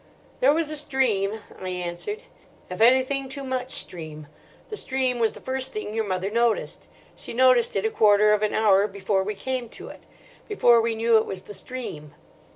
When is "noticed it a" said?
7.33-7.91